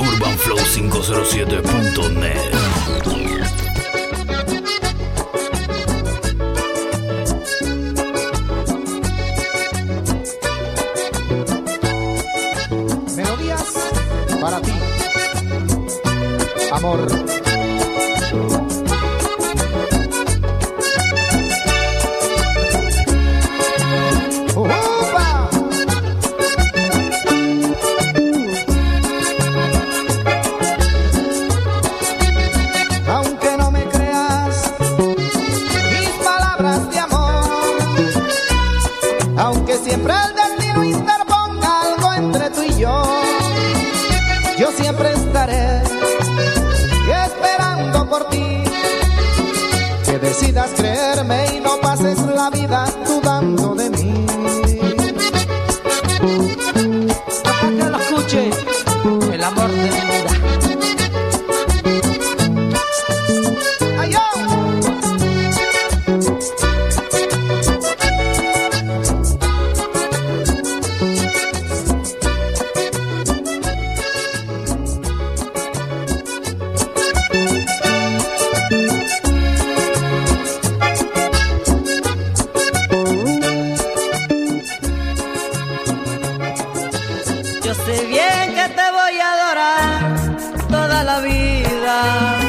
urbanflow507.net. 0.00 2.50
Melodías 13.16 13.74
para 14.40 14.60
ti, 14.62 14.72
amor. 16.72 17.39
yo 44.60 44.70
siempre 44.72 45.10
estaré 45.12 45.82
esperando 47.24 48.06
por 48.10 48.28
ti. 48.28 48.62
Que 50.04 50.18
decidas 50.18 50.70
creerme 50.76 51.56
y 51.56 51.60
no 51.60 51.80
pases 51.80 52.18
la 52.26 52.50
vida 52.50 52.84
dudando 53.06 53.74
de 53.74 53.79
la 91.10 91.20
vida. 91.20 92.39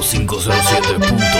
Flow 0.00 0.26
507. 0.26 1.37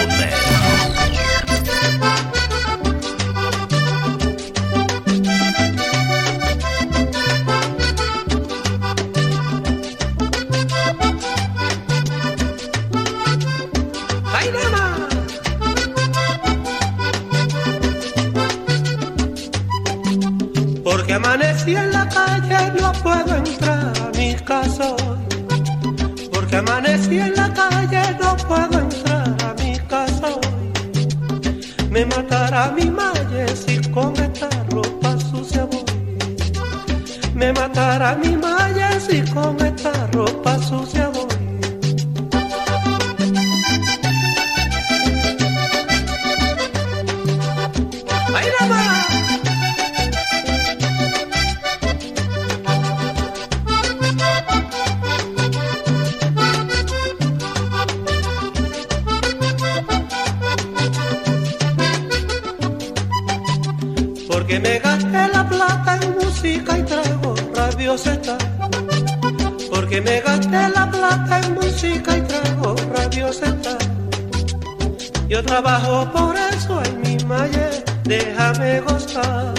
trabajo 75.62 76.08
por 76.12 76.36
eso 76.36 76.80
en 76.84 77.00
mi 77.00 77.24
malle, 77.24 77.82
déjame 78.04 78.80
gozar. 78.80 79.52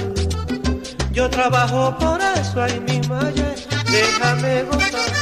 Yo 1.12 1.30
trabajo 1.30 1.94
por 2.00 2.22
eso 2.22 2.66
en 2.66 2.86
mi 2.86 3.01
malle, 3.10 3.54
déjame 3.92 4.63
gozar. 4.63 5.19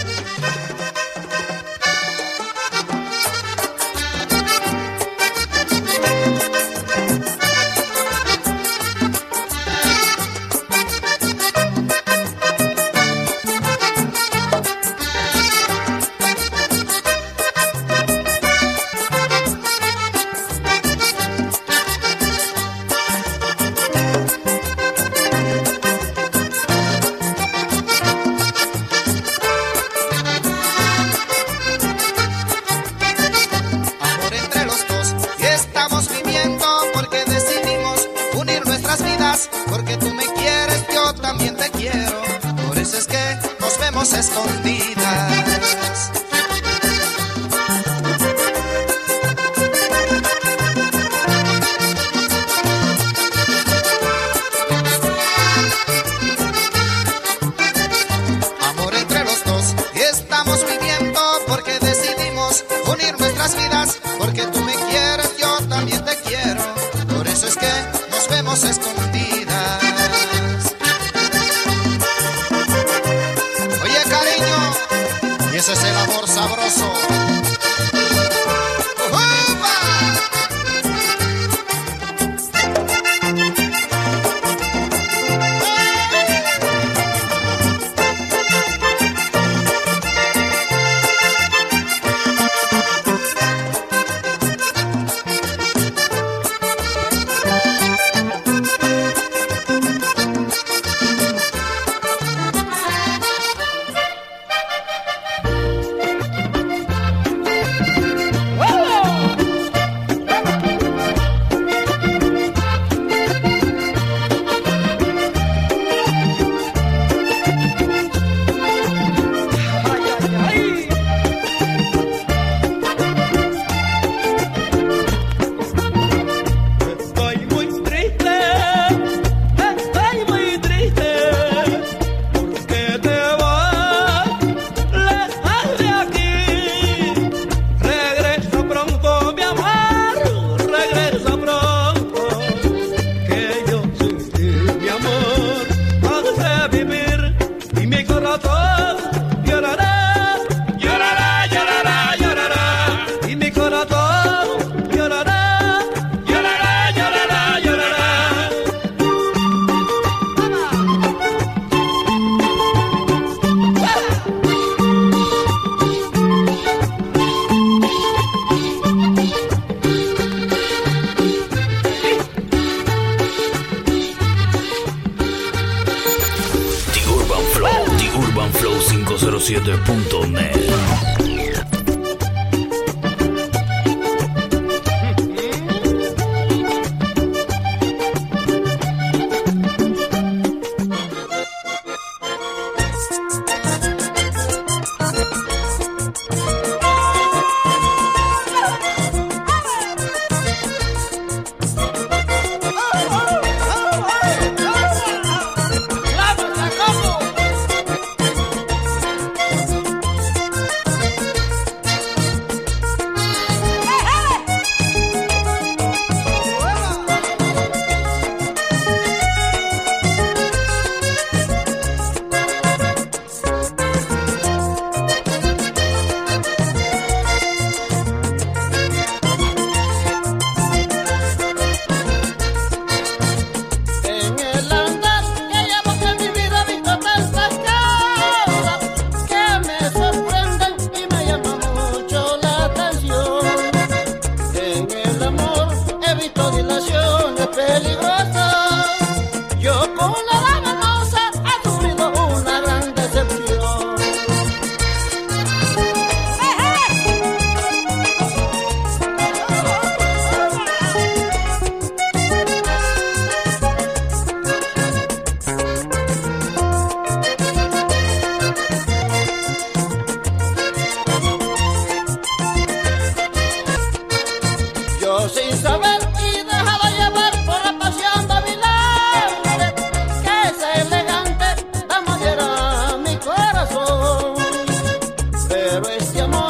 pero 285.81 285.89
ese 285.95 286.21
amor. 286.21 286.46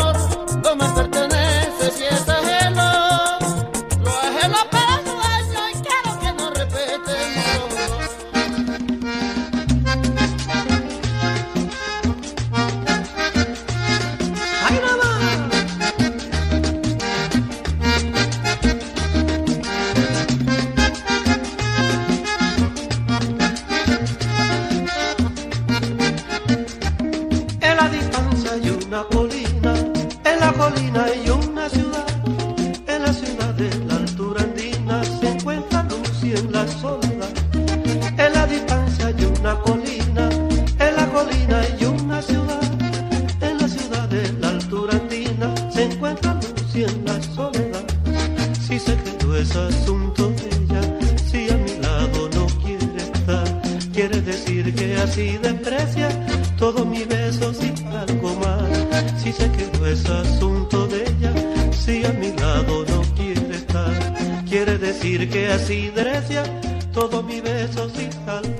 me 45.77 45.84
encuentro 45.84 46.31
en 46.74 47.05
la 47.05 47.22
soledad. 47.22 47.86
Si 48.67 48.79
se 48.79 48.96
quedó 48.98 49.38
es 49.38 49.55
asunto 49.55 50.29
de 50.29 50.48
ella, 50.57 50.81
si 51.29 51.50
a 51.51 51.57
mi 51.57 51.77
lado 51.77 52.29
no 52.34 52.48
quiere 52.63 52.98
estar, 53.13 53.48
quiere 53.93 54.22
decir 54.22 54.74
que 54.74 54.98
así 54.98 55.38
desprecia 55.38 56.10
todos 56.57 56.86
mis 56.86 57.07
besos 57.07 57.57
y 57.63 57.72
algo 57.96 58.36
más. 58.43 58.67
Si 59.22 59.31
se 59.31 59.51
quedó 59.51 59.86
es 59.86 60.03
asunto 60.10 60.88
de 60.88 61.03
ella, 61.03 61.34
si 61.72 62.03
a 62.05 62.12
mi 62.13 62.31
lado 62.34 62.84
no 62.89 63.01
quiere 63.15 63.55
estar, 63.55 63.93
quiere 64.50 64.79
decir 64.79 65.29
que 65.29 65.48
así 65.48 65.91
desprecia 65.96 66.43
todos 66.91 67.24
mis 67.24 67.43
besos 67.43 67.91
y 68.00 68.10
algo 68.27 68.56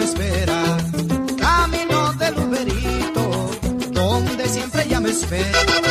me 0.00 0.06
espera. 0.06 0.78
Camino 1.38 2.12
del 2.14 2.38
Uberito, 2.38 3.50
donde 3.92 4.48
siempre 4.48 4.88
ya 4.88 4.98
me 4.98 5.10
espera. 5.10 5.89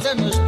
de 0.00 0.14
nuestro 0.14 0.41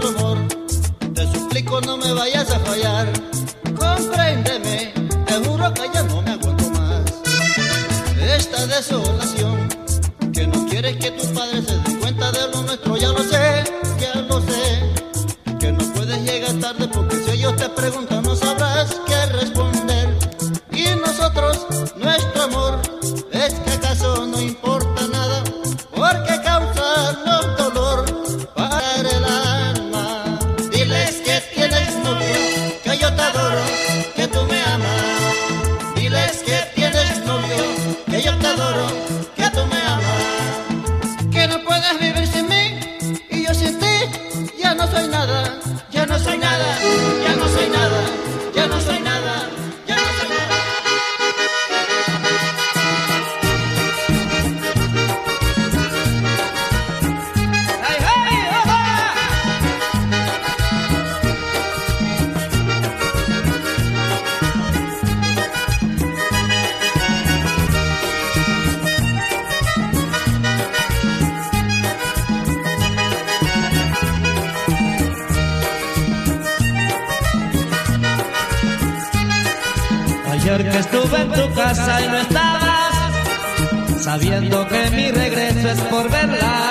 sabiendo 84.14 84.68
que 84.68 84.90
mi 84.92 85.10
regreso 85.10 85.70
es 85.70 85.80
por 85.92 86.08
verla. 86.08 86.70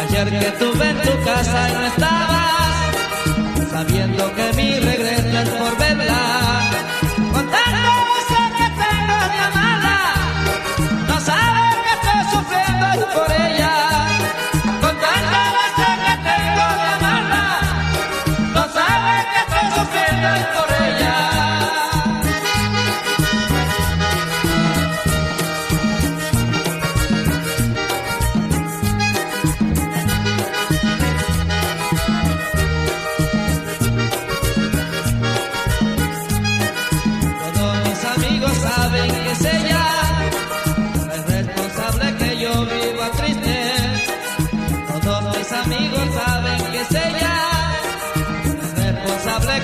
Ayer 0.00 0.30
que 0.40 0.50
tuve 0.52 0.88
en 0.88 0.98
tu 1.02 1.14
casa 1.22 1.68
y 1.68 1.72
no 1.74 1.86
estabas, 1.92 2.94
sabiendo 3.70 4.34
que 4.34 4.43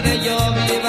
tarde 0.03 0.25
yo 0.25 0.37
vi 0.55 0.80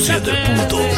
107.1 0.00 0.89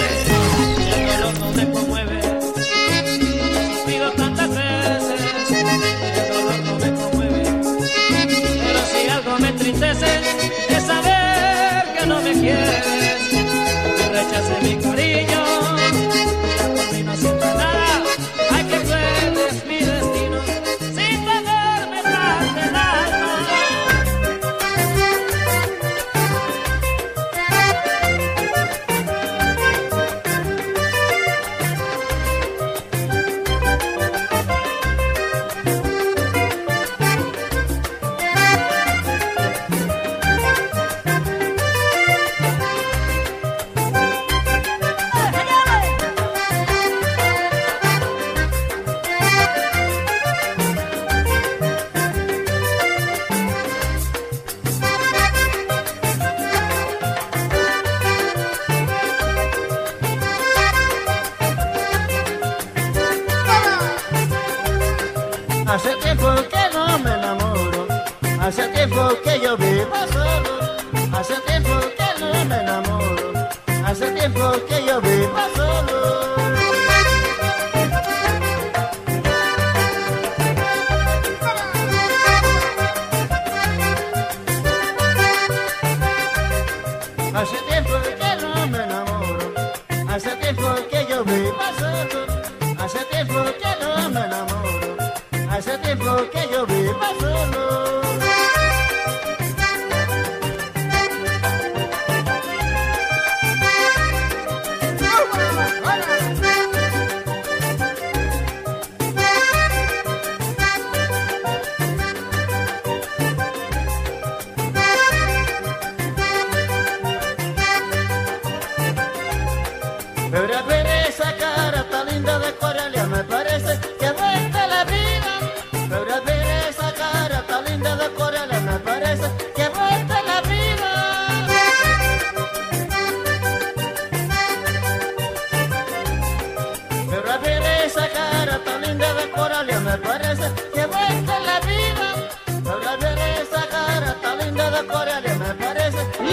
a 87.43 87.45
gente 87.45 87.91
vai 87.91 88.22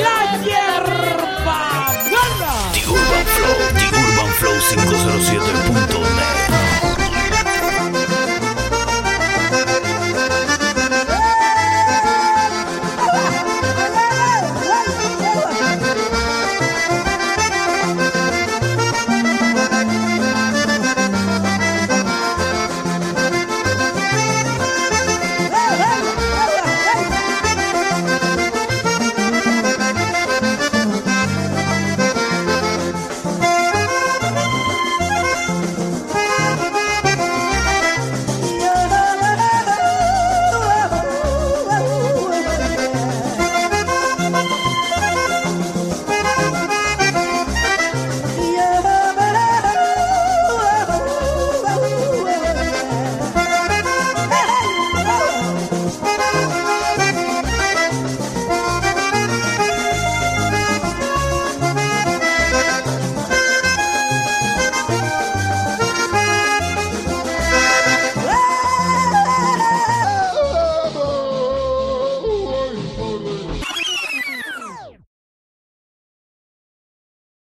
la 0.04 0.18
hierba 0.44 1.60
buena. 2.04 2.52
The 2.74 2.82
Urban 2.88 3.26
Flow, 3.36 3.58
The 3.74 3.86
Urban 4.04 4.30
507.net. 4.40 6.49